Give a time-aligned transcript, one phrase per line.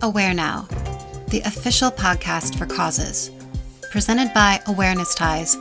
[0.00, 0.68] Aware Now,
[1.26, 3.32] the official podcast for causes.
[3.90, 5.56] Presented by Awareness Ties,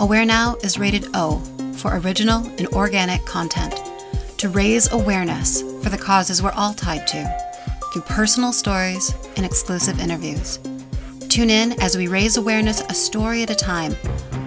[0.00, 1.38] Aware Now is rated O
[1.76, 3.80] for original and organic content
[4.38, 7.38] to raise awareness for the causes we're all tied to
[7.92, 10.58] through personal stories and exclusive interviews.
[11.28, 13.94] Tune in as we raise awareness a story at a time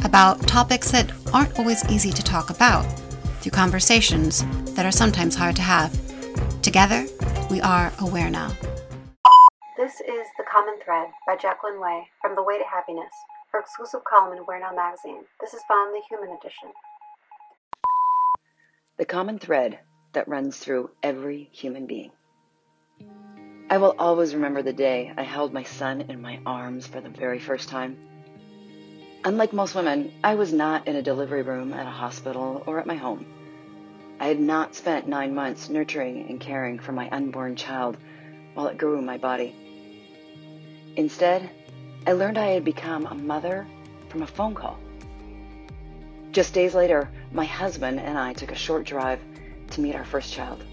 [0.03, 2.83] about topics that aren't always easy to talk about
[3.39, 4.43] through conversations
[4.73, 5.97] that are sometimes hard to have.
[6.61, 7.05] Together,
[7.49, 8.51] we are aware now.
[9.81, 13.11] This is The Common Thread by Jacqueline Way from The Way to Happiness,
[13.51, 15.23] her exclusive column in Aware Now magazine.
[15.39, 16.69] This is found in the Human Edition.
[18.99, 19.79] The common thread
[20.13, 22.11] that runs through every human being.
[23.71, 27.09] I will always remember the day I held my son in my arms for the
[27.09, 27.97] very first time.
[29.23, 32.85] Unlike most women, I was not in a delivery room at a hospital or at
[32.85, 33.25] my home.
[34.19, 37.97] I had not spent nine months nurturing and caring for my unborn child
[38.53, 39.55] while it grew in my body.
[40.97, 41.49] Instead,
[42.05, 43.65] I learned I had become a mother
[44.09, 44.77] from a phone call.
[46.31, 49.19] Just days later, my husband and I took a short drive
[49.71, 50.65] to meet our first child,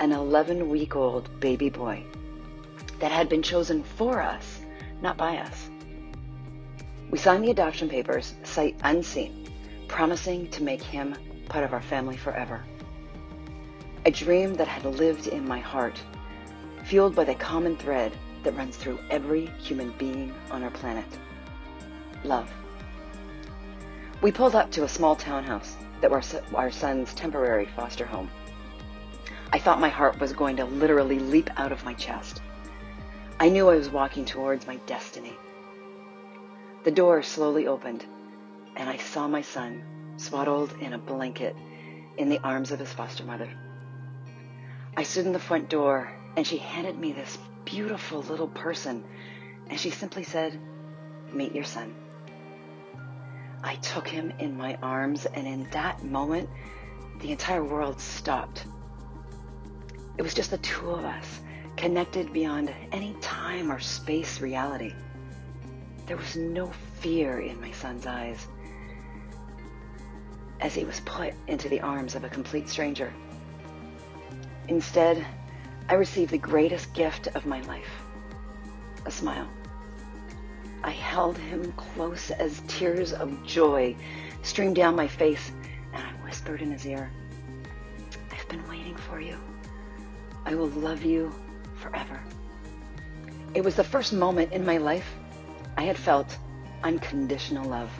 [0.00, 2.02] an 11 week old baby boy
[2.98, 4.60] that had been chosen for us,
[5.02, 5.68] not by us.
[7.10, 9.48] We signed the adoption papers, sight unseen,
[9.86, 11.14] promising to make him
[11.50, 12.64] part of our family forever.
[14.06, 16.00] A dream that had lived in my heart,
[16.84, 18.12] fueled by the common thread
[18.46, 21.04] that runs through every human being on our planet
[22.22, 22.48] love.
[24.22, 28.30] We pulled up to a small townhouse that was our son's temporary foster home.
[29.52, 32.40] I thought my heart was going to literally leap out of my chest.
[33.40, 35.36] I knew I was walking towards my destiny.
[36.84, 38.06] The door slowly opened,
[38.76, 39.82] and I saw my son
[40.18, 41.56] swaddled in a blanket
[42.16, 43.50] in the arms of his foster mother.
[44.96, 47.36] I stood in the front door, and she handed me this
[47.66, 49.04] beautiful little person,
[49.66, 50.58] and she simply said,
[51.32, 51.94] Meet your son.
[53.62, 56.48] I took him in my arms, and in that moment,
[57.20, 58.64] the entire world stopped.
[60.16, 61.40] It was just the two of us,
[61.76, 64.94] connected beyond any time or space reality.
[66.06, 66.70] There was no
[67.00, 68.46] fear in my son's eyes
[70.60, 73.12] as he was put into the arms of a complete stranger.
[74.68, 75.26] Instead,
[75.88, 78.02] I received the greatest gift of my life
[79.04, 79.48] a smile.
[80.82, 83.94] I held him close as tears of joy
[84.42, 85.52] streamed down my face,
[85.92, 87.10] and I whispered in his ear,
[88.32, 89.38] I've been waiting for you.
[90.44, 91.32] I will love you
[91.76, 92.20] forever.
[93.54, 95.08] It was the first moment in my life
[95.76, 96.36] I had felt
[96.82, 97.90] unconditional love.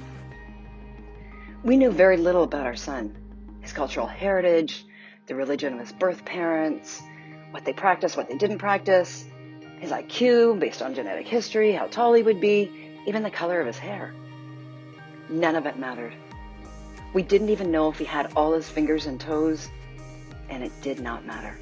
[1.63, 3.17] We knew very little about our son,
[3.61, 4.87] his cultural heritage,
[5.27, 7.03] the religion of his birth parents,
[7.51, 9.25] what they practiced, what they didn't practice,
[9.81, 12.71] his IQ based on genetic history, how tall he would be,
[13.07, 14.15] even the color of his hair.
[15.29, 16.15] None of it mattered.
[17.13, 19.69] We didn't even know if he had all his fingers and toes,
[20.49, 21.59] and it did not matter.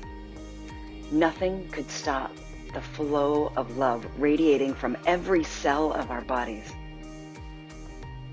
[1.12, 2.32] Nothing could stop
[2.72, 6.72] the flow of love radiating from every cell of our bodies.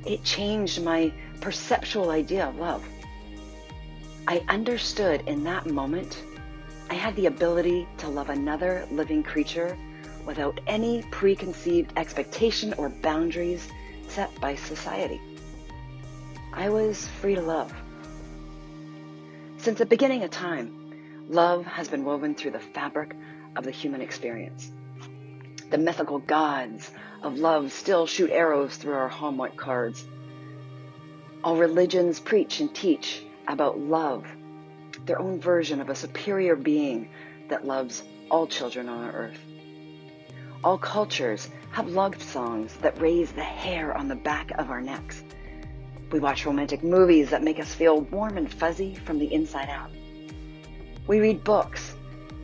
[0.05, 2.83] It changed my perceptual idea of love.
[4.27, 6.23] I understood in that moment
[6.91, 9.77] I had the ability to love another living creature
[10.25, 13.65] without any preconceived expectation or boundaries
[14.09, 15.21] set by society.
[16.51, 17.73] I was free to love.
[19.55, 20.93] Since the beginning of time,
[21.29, 23.15] love has been woven through the fabric
[23.55, 24.69] of the human experience.
[25.69, 26.91] The mythical gods
[27.23, 30.05] of love still shoot arrows through our Hallmark cards.
[31.41, 34.25] All religions preach and teach about love
[35.05, 37.09] their own version of a superior being
[37.49, 39.39] that loves all children on our earth.
[40.63, 45.23] All cultures have love songs that raise the hair on the back of our necks.
[46.11, 49.89] We watch romantic movies that make us feel warm and fuzzy from the inside out.
[51.07, 51.95] We read books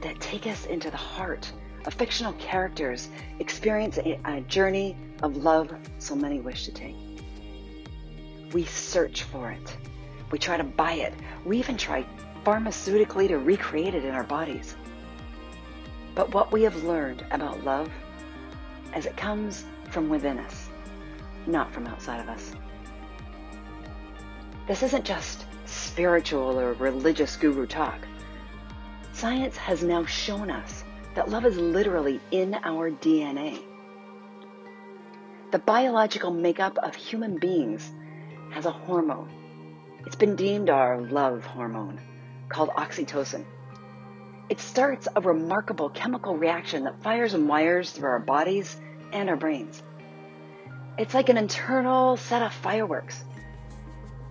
[0.02, 1.52] that take us into the heart
[1.86, 3.10] of fictional characters
[3.40, 6.96] experience a, a journey of love so many wish to take.
[8.54, 9.78] We search for it.
[10.32, 11.14] We try to buy it.
[11.46, 12.06] We even try
[12.48, 14.78] pharmaceutically to recreate it in our bodies.
[16.16, 17.92] But what we have learned about love
[18.94, 20.70] as it comes from within us,
[21.46, 22.54] not from outside of us.
[24.66, 28.00] This isn't just spiritual or religious guru talk.
[29.12, 30.86] Science has now shown us
[31.16, 33.62] that love is literally in our DNA.
[35.52, 37.92] The biological makeup of human beings
[38.52, 39.30] has a hormone.
[40.06, 42.00] It's been deemed our love hormone
[42.50, 43.46] called oxytocin.
[44.50, 48.80] It starts a remarkable chemical reaction that fires and wires through our bodies
[49.12, 49.84] and our brains.
[50.98, 53.24] It's like an internal set of fireworks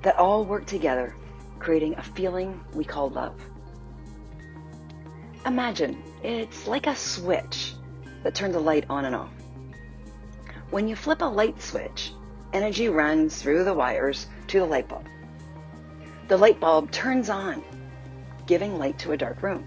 [0.03, 1.15] that all work together,
[1.59, 3.41] creating a feeling we call love.
[5.45, 7.75] Imagine it's like a switch
[8.23, 9.31] that turns a light on and off.
[10.71, 12.13] When you flip a light switch,
[12.53, 15.07] energy runs through the wires to the light bulb.
[16.29, 17.63] The light bulb turns on,
[18.47, 19.67] giving light to a dark room.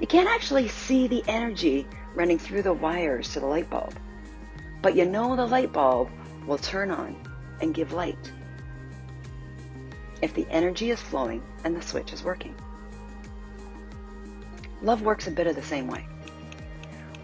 [0.00, 3.94] You can't actually see the energy running through the wires to the light bulb,
[4.80, 6.10] but you know the light bulb
[6.46, 7.16] will turn on
[7.60, 8.32] and give light
[10.22, 12.54] if the energy is flowing and the switch is working.
[14.80, 16.06] Love works a bit of the same way.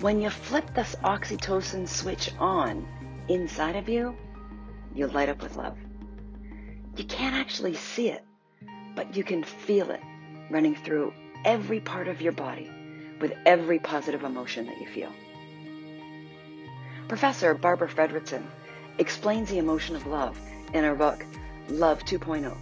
[0.01, 2.87] When you flip this oxytocin switch on
[3.29, 4.17] inside of you,
[4.95, 5.77] you light up with love.
[6.97, 8.25] You can't actually see it,
[8.99, 10.03] but you can feel it
[10.51, 11.13] running through
[11.45, 12.69] every part of your body
[13.21, 15.13] with every positive emotion that you feel.
[17.07, 18.43] Professor Barbara Fredrickson
[18.99, 20.37] explains the emotion of love
[20.75, 21.25] in her book,
[21.69, 22.53] Love 2.0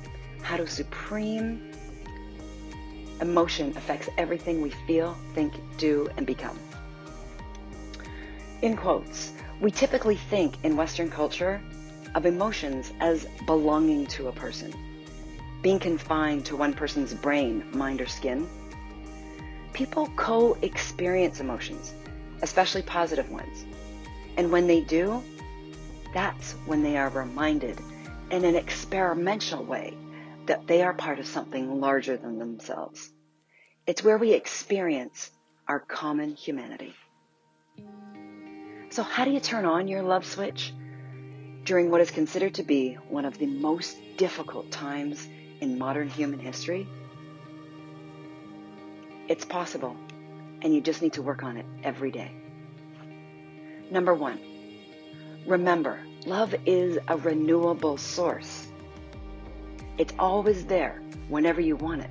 [0.43, 1.73] How to Supreme
[3.23, 6.59] Emotion Affects Everything We Feel, Think, Do, and Become
[8.63, 11.63] in quotes, we typically think in Western culture
[12.15, 14.75] of emotions as belonging to a person,
[15.63, 18.49] being confined to one person's brain, mind, or skin.
[19.73, 21.93] People co experience emotions,
[22.43, 23.65] especially positive ones.
[24.37, 25.23] And when they do,
[26.15, 27.79] that's when they are reminded
[28.31, 29.97] in an experimental way
[30.47, 33.13] that they are part of something larger than themselves.
[33.87, 35.31] It's where we experience
[35.69, 36.95] our common humanity.
[38.91, 40.73] So, how do you turn on your love switch
[41.65, 45.29] during what is considered to be one of the most difficult times
[45.61, 46.89] in modern human history?
[49.29, 49.97] It's possible,
[50.63, 52.33] and you just need to work on it every day.
[53.91, 54.41] Number one,
[55.47, 58.69] remember, love is a renewable source.
[59.99, 62.11] It's always there whenever you want it,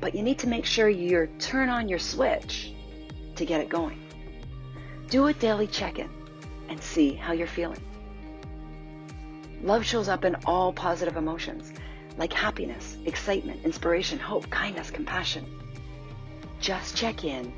[0.00, 2.72] but you need to make sure you turn on your switch
[3.34, 4.00] to get it going.
[5.10, 6.10] Do a daily check in
[6.68, 7.80] and see how you're feeling.
[9.62, 11.72] Love shows up in all positive emotions
[12.18, 15.44] like happiness, excitement, inspiration, hope, kindness, compassion.
[16.60, 17.52] Just check in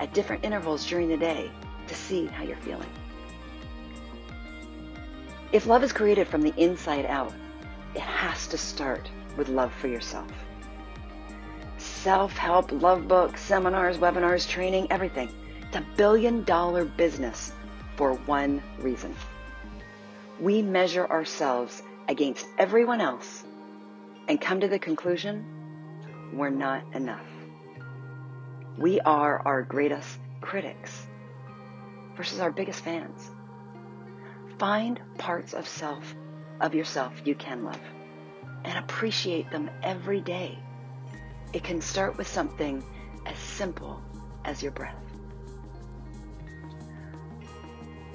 [0.00, 1.50] at different intervals during the day
[1.86, 2.88] to see how you're feeling.
[5.52, 7.32] If love is created from the inside out,
[7.94, 10.30] it has to start with love for yourself.
[11.78, 15.28] Self help, love books, seminars, webinars, training, everything.
[15.66, 17.52] It's a billion dollar business
[17.96, 19.14] for one reason.
[20.40, 23.41] We measure ourselves against everyone else
[24.28, 25.44] and come to the conclusion
[26.32, 27.26] we're not enough.
[28.78, 31.06] We are our greatest critics
[32.16, 33.30] versus our biggest fans.
[34.58, 36.14] Find parts of self,
[36.60, 37.80] of yourself you can love
[38.64, 40.58] and appreciate them every day.
[41.52, 42.82] It can start with something
[43.26, 44.00] as simple
[44.44, 44.96] as your breath.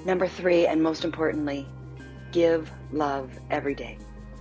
[0.04, 1.66] Number three, and most importantly,
[2.32, 3.98] give love every day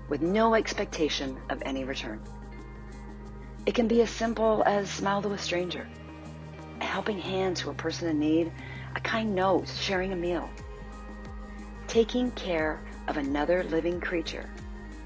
[0.09, 2.21] with no expectation of any return.
[3.65, 5.87] It can be as simple as smile to a stranger,
[6.79, 8.51] a helping hand to a person in need,
[8.95, 10.49] a kind note, sharing a meal.
[11.87, 14.49] Taking care of another living creature,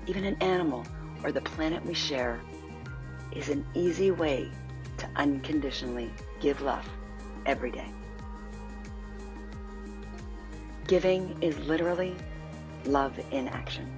[0.08, 0.86] even an animal
[1.24, 2.40] or the planet we share,
[3.32, 4.52] is an easy way
[4.98, 6.88] to unconditionally give love
[7.46, 7.92] every day.
[10.88, 12.16] Giving is literally
[12.86, 13.90] love in action.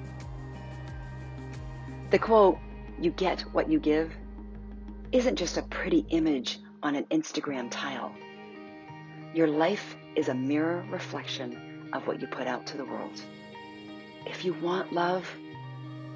[2.13, 2.59] The quote,
[3.01, 4.13] you get what you give,
[5.11, 8.13] isn't just a pretty image on an Instagram tile.
[9.33, 13.19] Your life is a mirror reflection of what you put out to the world.
[14.27, 15.27] If you want love,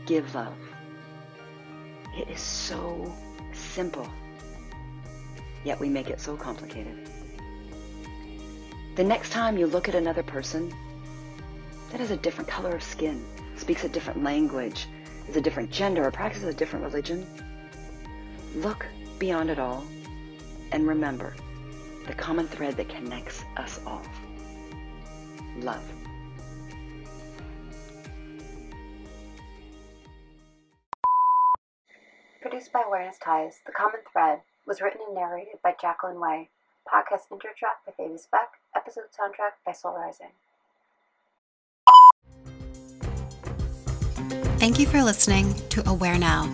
[0.06, 0.54] give love.
[2.16, 3.12] It is so
[3.52, 4.08] simple,
[5.64, 7.10] yet we make it so complicated.
[8.94, 10.72] The next time you look at another person
[11.90, 13.26] that has a different color of skin,
[13.56, 14.86] speaks a different language,
[15.28, 17.26] is a different gender, or practices a different religion,
[18.56, 18.86] look
[19.20, 19.84] beyond it all
[20.72, 21.36] and remember
[22.06, 24.02] the common thread that connects us all
[25.60, 25.84] love.
[32.42, 36.50] Produced by Awareness Ties, The Common Thread was written and narrated by Jacqueline Way.
[36.88, 38.52] Podcast intro track by Davis Beck.
[38.74, 40.32] Episode soundtrack by Soul Rising.
[44.68, 46.54] Thank you for listening to Aware Now.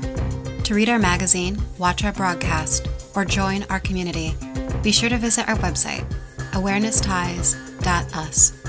[0.66, 4.36] To read our magazine, watch our broadcast, or join our community,
[4.84, 6.06] be sure to visit our website,
[6.54, 8.63] awarenessties.us.